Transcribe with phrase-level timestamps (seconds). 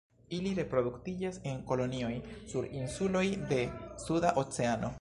[0.35, 2.11] Ili reproduktiĝas en kolonioj
[2.53, 3.61] sur insuloj de
[4.07, 4.89] Suda Oceano.